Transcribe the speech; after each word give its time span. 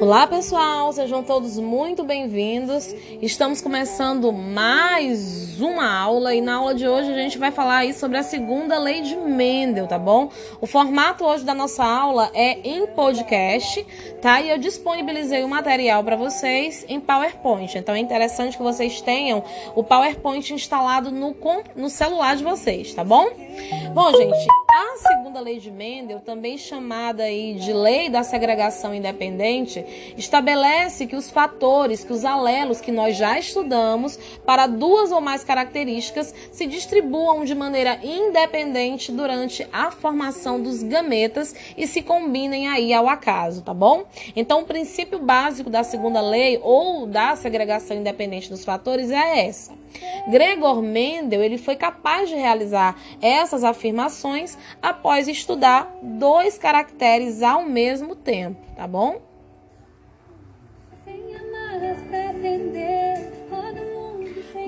Olá 0.00 0.28
pessoal, 0.28 0.92
sejam 0.92 1.24
todos 1.24 1.58
muito 1.58 2.04
bem-vindos. 2.04 2.94
Estamos 3.20 3.60
começando 3.60 4.32
mais 4.32 5.60
uma 5.60 5.92
aula 5.92 6.32
e 6.32 6.40
na 6.40 6.54
aula 6.54 6.72
de 6.72 6.86
hoje 6.86 7.10
a 7.10 7.14
gente 7.16 7.36
vai 7.36 7.50
falar 7.50 7.78
aí 7.78 7.92
sobre 7.92 8.16
a 8.16 8.22
segunda 8.22 8.78
lei 8.78 9.02
de 9.02 9.16
Mendel, 9.16 9.88
tá 9.88 9.98
bom? 9.98 10.30
O 10.60 10.68
formato 10.68 11.24
hoje 11.24 11.44
da 11.44 11.52
nossa 11.52 11.84
aula 11.84 12.30
é 12.32 12.60
em 12.60 12.86
podcast, 12.86 13.84
tá? 14.22 14.40
E 14.40 14.50
eu 14.50 14.58
disponibilizei 14.58 15.42
o 15.42 15.48
material 15.48 16.04
para 16.04 16.14
vocês 16.14 16.84
em 16.88 17.00
PowerPoint. 17.00 17.76
Então 17.76 17.92
é 17.92 17.98
interessante 17.98 18.56
que 18.56 18.62
vocês 18.62 19.00
tenham 19.00 19.42
o 19.74 19.82
PowerPoint 19.82 20.54
instalado 20.54 21.10
no, 21.10 21.34
no 21.74 21.90
celular 21.90 22.36
de 22.36 22.44
vocês, 22.44 22.94
tá 22.94 23.02
bom? 23.02 23.28
Bom, 23.92 24.12
gente, 24.12 24.46
a 24.78 24.96
segunda 24.96 25.40
lei 25.40 25.58
de 25.58 25.72
Mendel, 25.72 26.20
também 26.20 26.56
chamada 26.56 27.24
aí 27.24 27.54
de 27.54 27.72
lei 27.72 28.08
da 28.08 28.22
segregação 28.22 28.94
independente, 28.94 29.84
estabelece 30.16 31.04
que 31.04 31.16
os 31.16 31.28
fatores, 31.28 32.04
que 32.04 32.12
os 32.12 32.24
alelos 32.24 32.80
que 32.80 32.92
nós 32.92 33.16
já 33.16 33.36
estudamos 33.36 34.16
para 34.46 34.68
duas 34.68 35.10
ou 35.10 35.20
mais 35.20 35.42
características 35.42 36.32
se 36.52 36.64
distribuam 36.64 37.44
de 37.44 37.56
maneira 37.56 37.98
independente 38.04 39.10
durante 39.10 39.66
a 39.72 39.90
formação 39.90 40.62
dos 40.62 40.84
gametas 40.84 41.56
e 41.76 41.84
se 41.84 42.00
combinem 42.00 42.68
aí 42.68 42.92
ao 42.92 43.08
acaso, 43.08 43.62
tá 43.62 43.74
bom? 43.74 44.04
Então, 44.36 44.60
o 44.60 44.64
princípio 44.64 45.18
básico 45.18 45.68
da 45.68 45.82
segunda 45.82 46.20
lei 46.20 46.60
ou 46.62 47.04
da 47.04 47.34
segregação 47.34 47.96
independente 47.96 48.48
dos 48.48 48.64
fatores 48.64 49.10
é 49.10 49.46
essa. 49.46 49.72
Gregor 50.28 50.82
Mendel 50.82 51.42
ele 51.42 51.58
foi 51.58 51.74
capaz 51.74 52.28
de 52.28 52.34
realizar 52.34 52.96
essas 53.20 53.64
afirmações 53.64 54.56
após 54.82 55.28
estudar 55.28 55.90
dois 56.02 56.58
caracteres 56.58 57.42
ao 57.42 57.64
mesmo 57.64 58.14
tempo, 58.14 58.60
tá 58.76 58.86
bom? 58.86 59.27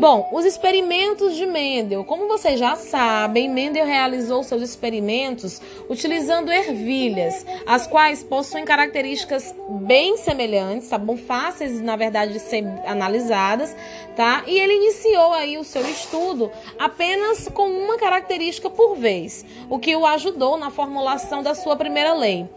Bom, 0.00 0.30
os 0.32 0.46
experimentos 0.46 1.36
de 1.36 1.44
Mendel. 1.44 2.04
Como 2.04 2.26
vocês 2.26 2.58
já 2.58 2.74
sabem, 2.74 3.50
Mendel 3.50 3.84
realizou 3.84 4.42
seus 4.42 4.62
experimentos 4.62 5.60
utilizando 5.90 6.50
ervilhas, 6.50 7.44
as 7.66 7.86
quais 7.86 8.22
possuem 8.22 8.64
características 8.64 9.54
bem 9.68 10.16
semelhantes, 10.16 10.88
tá 10.88 10.96
bom? 10.96 11.18
Fáceis, 11.18 11.82
na 11.82 11.96
verdade, 11.96 12.32
de 12.32 12.40
ser 12.40 12.64
analisadas, 12.86 13.76
tá? 14.16 14.42
E 14.46 14.58
ele 14.58 14.76
iniciou 14.76 15.34
aí 15.34 15.58
o 15.58 15.64
seu 15.64 15.86
estudo 15.86 16.50
apenas 16.78 17.46
com 17.48 17.68
uma 17.68 17.98
característica 17.98 18.70
por 18.70 18.96
vez, 18.96 19.44
o 19.68 19.78
que 19.78 19.94
o 19.94 20.06
ajudou 20.06 20.56
na 20.56 20.70
formulação 20.70 21.42
da 21.42 21.54
sua 21.54 21.76
primeira 21.76 22.14
lei. 22.14 22.48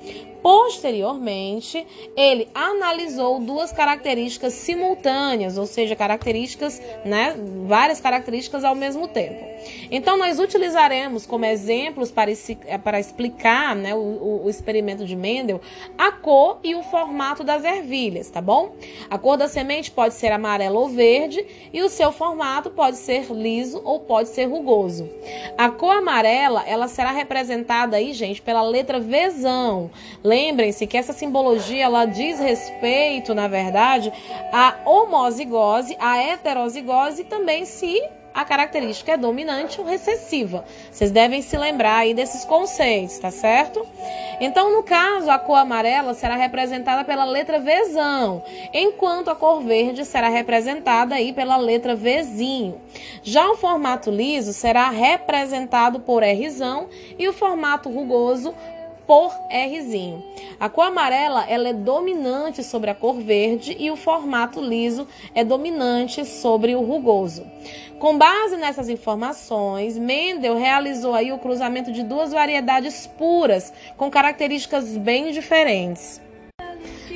Posteriormente, 0.44 1.88
ele 2.17 2.49
analisou 2.53 3.39
duas 3.39 3.71
características 3.71 4.52
simultâneas, 4.52 5.58
ou 5.58 5.66
seja, 5.66 5.95
características, 5.95 6.81
né, 7.05 7.33
várias 7.67 8.00
características 8.00 8.64
ao 8.64 8.76
mesmo 8.76 9.08
tempo. 9.08 9.53
Então, 9.89 10.17
nós 10.17 10.39
utilizaremos 10.39 11.26
como 11.26 11.45
exemplos 11.45 12.12
para, 12.12 12.31
eh, 12.31 12.78
para 12.78 13.00
explicar 13.00 13.76
né, 13.76 13.94
o, 13.95 14.42
o 14.45 14.50
experimento 14.50 15.06
de 15.06 15.16
Mendel 15.16 15.61
a 15.98 16.11
cor 16.11 16.59
e 16.64 16.76
o 16.76 16.84
formato 16.84 17.44
das 17.44 17.64
ervilhas, 17.64 18.30
tá 18.30 18.42
bom? 18.42 18.76
A 19.09 19.17
cor 19.17 19.38
da 19.38 19.48
semente 19.48 19.92
pode 19.92 20.14
ser 20.16 20.31
amarela 20.31 20.78
ou 20.80 20.89
verde 20.89 21.45
e 21.72 21.81
o 21.81 21.89
seu 21.89 22.11
formato 22.11 22.70
pode 22.70 22.98
ser 22.98 23.31
liso 23.31 23.81
ou 23.84 24.00
pode 24.00 24.30
ser 24.30 24.45
rugoso. 24.45 25.10
A 25.58 25.70
cor 25.70 25.98
amarela, 25.98 26.64
ela 26.67 26.88
será 26.88 27.11
representada 27.11 27.98
aí, 27.98 28.14
gente, 28.14 28.42
pela 28.42 28.61
letra 28.61 28.99
Vzão. 28.99 29.89
Lembrem-se 30.23 30.88
que 30.88 30.98
essa 30.98 31.14
simbologia 31.14 31.83
ela 31.83 32.05
diz 32.05 32.39
respeito, 32.39 33.33
na 33.33 33.48
verdade, 33.48 34.11
à 34.52 34.76
homozigose, 34.86 35.95
à 35.99 36.17
heterozigose 36.17 37.23
e 37.23 37.26
também 37.26 37.66
se 37.66 38.04
a 38.34 38.44
característica 38.44 39.14
é 39.14 39.17
dominante 39.17 39.80
ou 39.80 39.86
recessiva. 39.86 40.66
Vocês 40.92 41.11
devem 41.11 41.42
se 41.42 41.56
lembrar 41.56 41.98
aí 41.98 42.14
desses 42.14 42.44
conceitos, 42.44 43.17
tá 43.20 43.30
certo? 43.30 43.86
Então, 44.42 44.73
no 44.73 44.84
caso, 44.84 45.30
a 45.30 45.38
cor 45.38 45.58
amarela 45.58 46.14
será 46.16 46.36
representada 46.36 47.06
pela 47.06 47.26
letra 47.26 47.60
Vzão, 47.60 48.44
enquanto 48.73 49.30
a 49.30 49.36
cor 49.36 49.61
verde 49.61 50.04
será 50.04 50.30
representada 50.30 51.16
aí 51.16 51.32
pela 51.32 51.56
letra 51.58 51.95
Vzinho. 51.95 52.82
Já 53.22 53.50
o 53.52 53.55
formato 53.55 54.10
liso 54.10 54.52
será 54.52 54.90
representado 54.90 56.00
por 56.00 56.23
Rzão 56.23 56.90
e 57.17 57.28
o 57.28 57.34
formato 57.34 57.88
rugoso 57.88 58.54
por 59.05 59.31
Rzinho. 59.49 60.23
A 60.59 60.69
cor 60.69 60.86
amarela 60.86 61.45
ela 61.47 61.69
é 61.69 61.73
dominante 61.73 62.64
sobre 62.64 62.89
a 62.89 62.95
cor 62.95 63.19
verde 63.19 63.75
e 63.77 63.91
o 63.91 63.95
formato 63.95 64.61
liso 64.61 65.08
é 65.36 65.43
dominante 65.43 66.25
sobre 66.25 66.75
o 66.75 66.81
rugoso. 66.81 67.45
Com 67.99 68.17
base 68.17 68.58
nessas 68.58 68.89
informações, 68.89 69.97
Mendel 69.97 70.58
realizou 70.58 71.13
aí 71.13 71.31
o 71.31 71.37
cruzamento 71.37 71.92
de 71.92 72.03
duas 72.03 72.31
variedades 72.31 73.08
puras 73.08 73.71
com 73.97 74.09
características 74.09 74.97
bem 74.97 75.31
diferentes. 75.31 76.23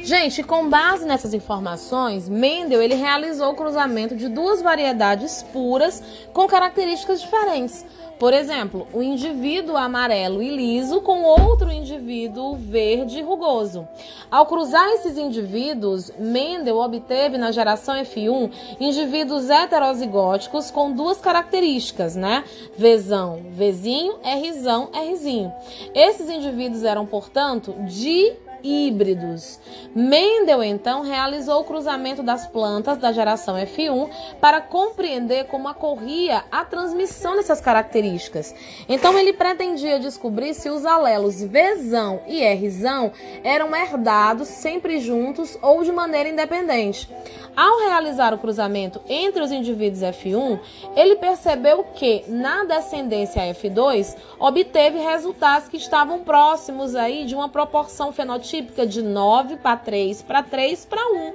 Gente, 0.08 0.42
com 0.42 0.70
base 0.70 1.06
nessas 1.06 1.34
informações, 1.34 2.30
Mendel 2.30 2.82
ele 2.82 2.96
realizou 2.96 3.52
o 3.52 3.56
cruzamento 3.56 4.16
de 4.16 4.30
duas 4.30 4.62
variedades 4.62 5.44
puras 5.52 6.02
com 6.32 6.48
características 6.48 7.20
diferentes. 7.20 7.86
Por 8.18 8.32
exemplo, 8.32 8.88
o 8.94 9.04
indivíduo 9.04 9.76
amarelo 9.76 10.42
e 10.42 10.50
liso 10.50 11.02
com 11.02 11.24
outro 11.24 11.70
indivíduo 11.70 12.56
verde 12.56 13.20
e 13.20 13.22
rugoso. 13.22 13.86
Ao 14.32 14.46
cruzar 14.46 14.88
esses 14.92 15.18
indivíduos, 15.18 16.10
Mendel 16.18 16.78
obteve 16.78 17.38
na 17.38 17.52
geração 17.52 17.94
F1 17.96 18.50
indivíduos 18.80 19.50
heterozigóticos 19.50 20.72
com 20.72 20.90
duas 20.90 21.18
características, 21.18 22.16
né? 22.16 22.46
Vzão, 22.78 23.42
Vzinho, 23.52 24.16
Rzão, 24.24 24.90
Rzinho. 24.94 25.52
Esses 25.94 26.30
indivíduos 26.30 26.86
eram, 26.86 27.06
portanto, 27.06 27.76
de 27.82 28.47
híbridos. 28.64 29.60
Mendel 29.94 30.64
então 30.64 31.04
realizou 31.04 31.62
o 31.62 31.64
cruzamento 31.64 32.24
das 32.24 32.48
plantas 32.48 32.98
da 32.98 33.12
geração 33.12 33.56
F1 33.56 34.10
para 34.40 34.62
compreender 34.62 35.46
como 35.46 35.70
ocorria 35.70 36.44
a 36.52 36.66
transmissão 36.66 37.36
dessas 37.36 37.62
características. 37.62 38.54
Então 38.90 39.18
ele 39.18 39.34
pretendia 39.34 40.00
descobrir 40.00 40.54
se 40.54 40.70
os 40.70 40.86
alelos 40.86 41.44
Vzão 41.44 42.22
e 42.28 42.44
Rzão 42.54 43.12
eram 43.44 43.76
herdados 43.76 44.48
sempre 44.48 45.00
juntos 45.00 45.58
ou 45.62 45.84
de 45.84 45.92
maneira 45.92 46.30
independente. 46.30 47.10
Ao 47.56 47.80
realizar 47.80 48.34
o 48.34 48.38
cruzamento 48.38 49.02
entre 49.10 49.42
os 49.42 49.52
indivíduos 49.52 50.04
F1, 50.04 50.60
ele 50.96 51.16
percebeu 51.16 51.84
que 51.96 52.24
na 52.28 52.64
descendência 52.64 53.42
F2 53.54 54.16
obteve 54.40 55.00
resultados 55.00 55.68
que 55.68 55.78
estavam 55.78 56.20
próximos 56.20 56.94
aí 56.94 57.26
de 57.26 57.34
uma 57.34 57.50
proporção 57.50 58.12
fenotípica 58.12 58.47
de 58.88 59.02
9 59.02 59.58
para 59.58 59.78
3 59.78 60.22
para 60.22 60.44
3 60.44 60.86
para 60.86 61.02
1. 61.02 61.34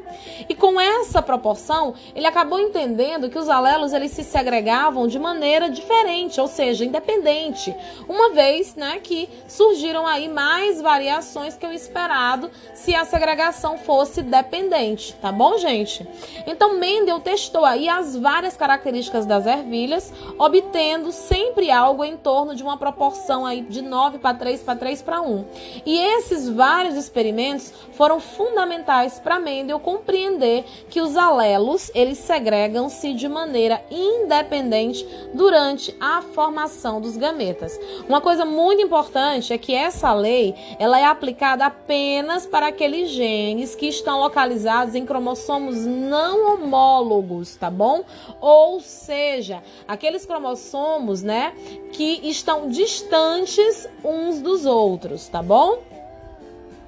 E 0.48 0.54
com 0.54 0.80
essa 0.80 1.20
proporção, 1.20 1.94
ele 2.14 2.26
acabou 2.26 2.58
entendendo 2.58 3.28
que 3.28 3.38
os 3.38 3.48
alelos 3.48 3.92
eles 3.92 4.12
se 4.12 4.24
segregavam 4.24 5.06
de 5.06 5.18
maneira 5.18 5.68
diferente, 5.68 6.40
ou 6.40 6.48
seja, 6.48 6.84
independente, 6.84 7.74
uma 8.08 8.30
vez, 8.30 8.74
né, 8.74 9.00
que 9.02 9.28
surgiram 9.48 10.06
aí 10.06 10.28
mais 10.28 10.80
variações 10.80 11.56
que 11.56 11.66
o 11.66 11.72
esperado 11.72 12.50
se 12.74 12.94
a 12.94 13.04
segregação 13.04 13.78
fosse 13.78 14.22
dependente, 14.22 15.14
tá 15.20 15.30
bom, 15.30 15.58
gente? 15.58 16.06
Então 16.46 16.78
Mendel 16.78 17.20
testou 17.20 17.64
aí 17.64 17.88
as 17.88 18.16
várias 18.16 18.56
características 18.56 19.26
das 19.26 19.46
ervilhas, 19.46 20.12
obtendo 20.38 21.12
sempre 21.12 21.70
algo 21.70 22.04
em 22.04 22.16
torno 22.16 22.54
de 22.54 22.62
uma 22.62 22.76
proporção 22.76 23.44
aí 23.44 23.62
de 23.62 23.82
9 23.82 24.18
para 24.18 24.36
3 24.36 24.60
para 24.62 24.76
3 24.76 25.02
para 25.02 25.20
1. 25.20 25.44
E 25.84 25.98
esses 25.98 26.48
vários 26.48 26.96
experimentos 27.04 27.72
foram 27.92 28.20
fundamentais 28.20 29.18
para 29.18 29.40
Mendel 29.40 29.80
compreender 29.80 30.64
que 30.90 31.00
os 31.00 31.16
alelos, 31.16 31.90
eles 31.94 32.18
segregam-se 32.18 33.14
de 33.14 33.28
maneira 33.28 33.82
independente 33.90 35.06
durante 35.34 35.94
a 36.00 36.22
formação 36.22 37.00
dos 37.00 37.16
gametas. 37.16 37.78
Uma 38.08 38.20
coisa 38.20 38.44
muito 38.44 38.82
importante 38.82 39.52
é 39.52 39.58
que 39.58 39.74
essa 39.74 40.12
lei, 40.12 40.54
ela 40.78 40.98
é 40.98 41.04
aplicada 41.04 41.66
apenas 41.66 42.46
para 42.46 42.68
aqueles 42.68 43.10
genes 43.10 43.74
que 43.74 43.86
estão 43.86 44.20
localizados 44.20 44.94
em 44.94 45.04
cromossomos 45.04 45.84
não 45.84 46.54
homólogos, 46.54 47.56
tá 47.56 47.70
bom? 47.70 48.04
Ou 48.40 48.80
seja, 48.80 49.62
aqueles 49.86 50.26
cromossomos, 50.26 51.22
né, 51.22 51.54
que 51.92 52.20
estão 52.28 52.68
distantes 52.68 53.88
uns 54.04 54.40
dos 54.40 54.66
outros, 54.66 55.28
tá 55.28 55.42
bom? 55.42 55.91